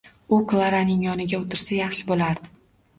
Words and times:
U 0.37 0.39
Klaraning 0.53 1.05
yoniga 1.09 1.39
o’tirsa, 1.43 1.71
yaxshi 1.81 2.11
bo’lardi 2.13 2.57